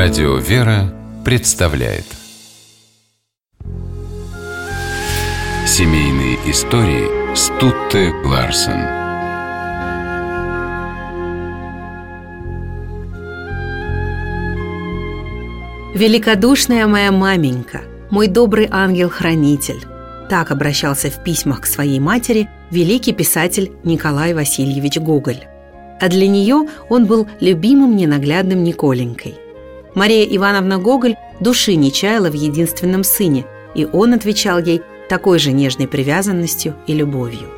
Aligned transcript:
Радио 0.00 0.36
«Вера» 0.36 0.94
представляет 1.24 2.04
Семейные 5.66 6.36
истории 6.48 7.34
Стутте 7.34 8.12
Ларсен 8.24 8.78
Великодушная 15.98 16.86
моя 16.86 17.10
маменька, 17.10 17.80
мой 18.12 18.28
добрый 18.28 18.68
ангел-хранитель. 18.70 19.84
Так 20.30 20.52
обращался 20.52 21.10
в 21.10 21.24
письмах 21.24 21.62
к 21.62 21.66
своей 21.66 21.98
матери 21.98 22.48
великий 22.70 23.12
писатель 23.12 23.72
Николай 23.82 24.32
Васильевич 24.32 24.98
Гоголь. 24.98 25.42
А 26.00 26.08
для 26.08 26.28
нее 26.28 26.68
он 26.88 27.06
был 27.06 27.26
любимым 27.40 27.96
ненаглядным 27.96 28.62
Николенькой. 28.62 29.34
Мария 29.98 30.24
Ивановна 30.24 30.78
Гоголь 30.78 31.16
души 31.40 31.74
не 31.74 31.92
чаяла 31.92 32.30
в 32.30 32.34
единственном 32.34 33.04
сыне, 33.04 33.44
и 33.74 33.84
он 33.84 34.14
отвечал 34.14 34.58
ей 34.58 34.80
такой 35.08 35.38
же 35.38 35.52
нежной 35.52 35.88
привязанностью 35.88 36.74
и 36.86 36.94
любовью. 36.94 37.48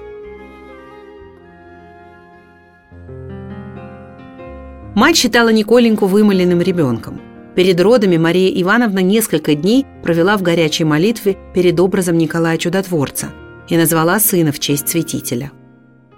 Мать 4.95 5.17
считала 5.17 5.51
Николеньку 5.51 6.07
вымыленным 6.07 6.61
ребенком– 6.61 7.21
Перед 7.57 7.81
родами 7.81 8.17
Мария 8.17 8.49
Ивановна 8.63 9.01
несколько 9.01 9.55
дней 9.55 9.85
провела 10.03 10.37
в 10.37 10.43
горячей 10.43 10.85
молитве 10.85 11.37
перед 11.53 11.79
образом 11.81 12.17
Николая 12.17 12.57
Чудотворца 12.57 13.33
и 13.69 13.77
назвала 13.77 14.21
сына 14.21 14.53
в 14.53 14.61
честь 14.61 14.89
святителя. 14.89 15.51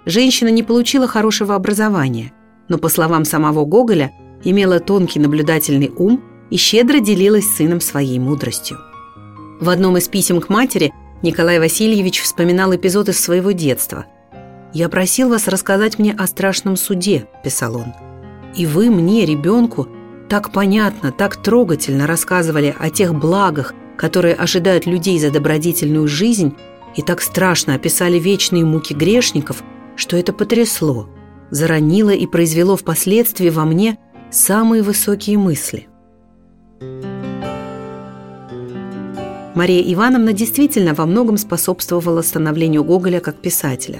Женщина 0.05 0.49
не 0.49 0.61
получила 0.61 1.07
хорошего 1.07 1.55
образования, 1.55 2.31
но, 2.69 2.77
по 2.77 2.87
словам 2.87 3.25
самого 3.25 3.65
Гоголя, 3.65 4.11
имела 4.43 4.79
тонкий 4.79 5.19
наблюдательный 5.19 5.91
ум 5.95 6.23
и 6.49 6.57
щедро 6.57 6.99
делилась 6.99 7.45
с 7.45 7.57
сыном 7.57 7.81
своей 7.81 8.19
мудростью. 8.19 8.77
В 9.59 9.69
одном 9.69 9.97
из 9.97 10.07
писем 10.07 10.41
к 10.41 10.49
матери 10.49 10.93
Николай 11.21 11.59
Васильевич 11.59 12.21
вспоминал 12.21 12.75
эпизод 12.75 13.09
из 13.09 13.19
своего 13.19 13.51
детства. 13.51 14.05
«Я 14.73 14.89
просил 14.89 15.29
вас 15.29 15.47
рассказать 15.47 15.99
мне 15.99 16.13
о 16.13 16.27
страшном 16.27 16.75
суде»,– 16.75 17.27
писал 17.43 17.77
он. 17.77 17.93
«И 18.55 18.65
вы 18.65 18.89
мне, 18.89 19.25
ребенку, 19.25 19.87
так 20.29 20.51
понятно, 20.51 21.11
так 21.11 21.37
трогательно 21.37 22.07
рассказывали 22.07 22.75
о 22.77 22.89
тех 22.89 23.15
благах, 23.15 23.73
которые 23.97 24.35
ожидают 24.35 24.85
людей 24.85 25.19
за 25.19 25.31
добродетельную 25.31 26.07
жизнь, 26.07 26.55
и 26.95 27.01
так 27.01 27.21
страшно 27.21 27.75
описали 27.75 28.19
вечные 28.19 28.65
муки 28.65 28.93
грешников, 28.93 29.63
что 29.95 30.17
это 30.17 30.33
потрясло, 30.33 31.07
заронило 31.49 32.09
и 32.09 32.25
произвело 32.25 32.75
впоследствии 32.75 33.49
во 33.49 33.65
мне 33.65 33.97
самые 34.33 34.83
высокие 34.83 35.37
мысли. 35.37 35.87
Мария 39.55 39.93
Ивановна 39.93 40.33
действительно 40.33 40.93
во 40.93 41.05
многом 41.05 41.37
способствовала 41.37 42.21
становлению 42.21 42.83
Гоголя 42.83 43.19
как 43.19 43.35
писателя. 43.35 43.99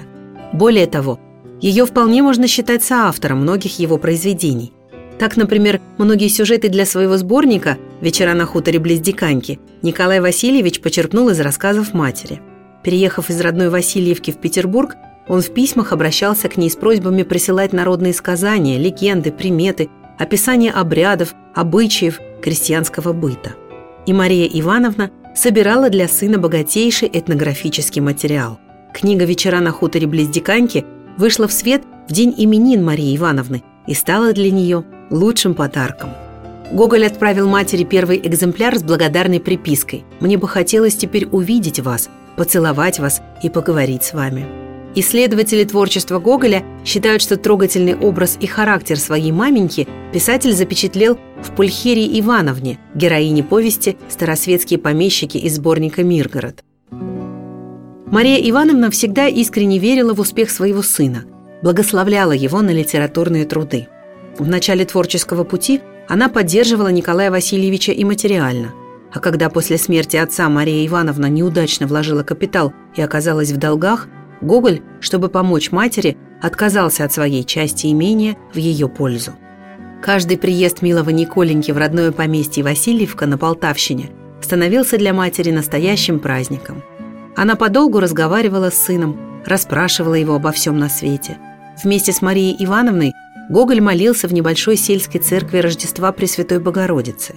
Более 0.52 0.86
того, 0.86 1.20
ее 1.60 1.86
вполне 1.86 2.22
можно 2.22 2.48
считать 2.48 2.82
соавтором 2.82 3.38
многих 3.40 3.78
его 3.78 3.96
произведений– 3.96 4.72
так, 5.18 5.36
например, 5.36 5.80
многие 5.96 6.28
сюжеты 6.28 6.68
для 6.68 6.84
своего 6.86 7.16
сборника 7.16 7.78
«Вечера 8.00 8.34
на 8.34 8.46
хуторе 8.46 8.78
близ 8.78 9.00
Диканьки» 9.00 9.60
Николай 9.82 10.20
Васильевич 10.20 10.80
почерпнул 10.80 11.28
из 11.28 11.38
рассказов 11.40 11.94
матери. 11.94 12.40
Переехав 12.82 13.30
из 13.30 13.40
родной 13.40 13.68
Васильевки 13.68 14.32
в 14.32 14.38
Петербург, 14.38 14.96
он 15.28 15.40
в 15.40 15.50
письмах 15.54 15.92
обращался 15.92 16.48
к 16.48 16.56
ней 16.56 16.68
с 16.68 16.76
просьбами 16.76 17.22
присылать 17.22 17.72
народные 17.72 18.12
сказания, 18.12 18.76
легенды, 18.76 19.30
приметы, 19.30 19.88
описание 20.18 20.72
обрядов, 20.72 21.34
обычаев, 21.54 22.20
крестьянского 22.42 23.12
быта. 23.12 23.54
И 24.06 24.12
Мария 24.12 24.48
Ивановна 24.52 25.10
собирала 25.34 25.90
для 25.90 26.08
сына 26.08 26.38
богатейший 26.38 27.10
этнографический 27.12 28.00
материал. 28.00 28.58
Книга 28.92 29.24
«Вечера 29.24 29.60
на 29.60 29.72
хуторе 29.72 30.06
близ 30.06 30.28
Диканьки» 30.28 30.84
вышла 31.16 31.48
в 31.48 31.52
свет 31.52 31.82
в 32.08 32.12
день 32.12 32.34
именин 32.36 32.84
Марии 32.84 33.16
Ивановны 33.16 33.62
и 33.86 33.94
стала 33.94 34.32
для 34.32 34.50
нее 34.50 34.84
лучшим 35.10 35.54
подарком. 35.54 36.10
Гоголь 36.70 37.06
отправил 37.06 37.48
матери 37.48 37.84
первый 37.84 38.20
экземпляр 38.22 38.78
с 38.78 38.82
благодарной 38.82 39.40
припиской 39.40 40.04
«Мне 40.20 40.38
бы 40.38 40.48
хотелось 40.48 40.96
теперь 40.96 41.26
увидеть 41.26 41.80
вас, 41.80 42.08
поцеловать 42.36 42.98
вас 42.98 43.20
и 43.42 43.50
поговорить 43.50 44.04
с 44.04 44.14
вами». 44.14 44.63
Исследователи 44.94 45.64
творчества 45.64 46.18
Гоголя 46.18 46.64
считают, 46.84 47.22
что 47.22 47.36
трогательный 47.36 47.96
образ 47.96 48.36
и 48.40 48.46
характер 48.46 48.98
своей 48.98 49.32
маменьки 49.32 49.88
писатель 50.12 50.52
запечатлел 50.52 51.18
в 51.42 51.50
Пульхерии 51.54 52.20
Ивановне, 52.20 52.78
героине 52.94 53.42
повести 53.42 53.96
«Старосветские 54.08 54.78
помещики» 54.78 55.36
из 55.38 55.56
сборника 55.56 56.04
«Миргород». 56.04 56.62
Мария 58.06 58.38
Ивановна 58.48 58.90
всегда 58.90 59.26
искренне 59.26 59.78
верила 59.78 60.14
в 60.14 60.20
успех 60.20 60.50
своего 60.50 60.82
сына, 60.82 61.24
благословляла 61.62 62.32
его 62.32 62.62
на 62.62 62.70
литературные 62.70 63.44
труды– 63.44 63.88
в 64.38 64.48
начале 64.48 64.84
творческого 64.84 65.44
пути 65.44 65.80
она 66.08 66.28
поддерживала 66.28 66.88
Николая 66.88 67.30
Васильевича 67.30 67.92
и 67.92 68.04
материально. 68.04 68.72
А 69.12 69.20
когда 69.20 69.48
после 69.48 69.78
смерти 69.78 70.16
отца 70.16 70.48
Мария 70.48 70.84
Ивановна 70.86 71.26
неудачно 71.26 71.86
вложила 71.86 72.24
капитал 72.24 72.72
и 72.96 73.00
оказалась 73.00 73.52
в 73.52 73.58
долгах, 73.58 74.08
Гоголь, 74.44 74.82
чтобы 75.00 75.28
помочь 75.28 75.72
матери, 75.72 76.16
отказался 76.40 77.04
от 77.04 77.12
своей 77.12 77.44
части 77.44 77.86
имения 77.86 78.36
в 78.52 78.58
ее 78.58 78.88
пользу. 78.88 79.32
Каждый 80.02 80.36
приезд 80.36 80.82
милого 80.82 81.10
Николеньки 81.10 81.72
в 81.72 81.78
родное 81.78 82.12
поместье 82.12 82.62
Васильевка 82.62 83.26
на 83.26 83.38
Полтавщине 83.38 84.10
становился 84.42 84.98
для 84.98 85.14
матери 85.14 85.50
настоящим 85.50 86.20
праздником. 86.20 86.82
Она 87.36 87.56
подолгу 87.56 88.00
разговаривала 88.00 88.70
с 88.70 88.74
сыном, 88.74 89.42
расспрашивала 89.46 90.14
его 90.14 90.34
обо 90.34 90.52
всем 90.52 90.78
на 90.78 90.90
свете. 90.90 91.38
Вместе 91.82 92.12
с 92.12 92.20
Марией 92.20 92.54
Ивановной 92.62 93.12
Гоголь 93.48 93.80
молился 93.80 94.28
в 94.28 94.34
небольшой 94.34 94.76
сельской 94.76 95.20
церкви 95.20 95.58
Рождества 95.58 96.12
Пресвятой 96.12 96.60
Богородицы. 96.60 97.36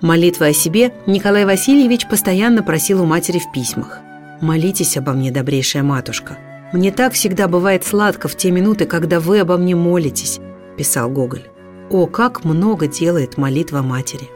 Молитвы 0.00 0.48
о 0.48 0.52
себе 0.52 0.94
Николай 1.06 1.44
Васильевич 1.44 2.06
постоянно 2.06 2.62
просил 2.62 3.02
у 3.02 3.06
матери 3.06 3.40
в 3.40 3.52
письмах. 3.52 4.00
«Молитесь 4.40 4.96
обо 4.96 5.12
мне, 5.12 5.30
добрейшая 5.30 5.82
матушка. 5.82 6.38
Мне 6.72 6.90
так 6.90 7.12
всегда 7.12 7.48
бывает 7.48 7.84
сладко 7.84 8.28
в 8.28 8.36
те 8.36 8.50
минуты, 8.50 8.86
когда 8.86 9.20
вы 9.20 9.40
обо 9.40 9.56
мне 9.56 9.74
молитесь»,– 9.74 10.40
писал 10.76 11.08
Гоголь. 11.08 11.44
О, 11.90 12.06
как 12.06 12.44
много 12.44 12.86
делает 12.86 13.38
молитва 13.38 13.82
матери! 13.82 14.28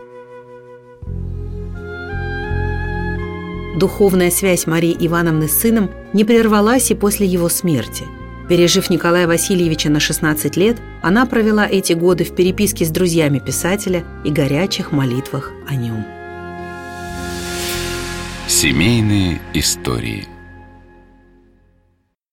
Духовная 3.79 4.31
связь 4.31 4.67
Марии 4.67 4.97
Ивановны 4.99 5.49
с 5.49 5.61
сыном 5.61 5.91
не 6.13 6.25
прервалась 6.25 6.91
и 6.91 6.95
после 6.95 7.27
его 7.27 7.49
смерти– 7.49 8.05
Пережив 8.51 8.91
Николая 8.91 9.29
Васильевича 9.29 9.91
на 9.91 10.01
16 10.01 10.57
лет, 10.57 10.79
она 11.03 11.25
провела 11.25 11.69
эти 11.69 11.93
годы 11.93 12.25
в 12.25 12.35
переписке 12.35 12.85
с 12.85 12.91
друзьями 12.91 13.39
писателя 13.39 14.03
и 14.25 14.31
горячих 14.33 14.91
молитвах 14.91 15.53
о 15.69 15.77
нем. 15.77 16.05
Семейные 18.51 19.41
истории– 19.55 20.27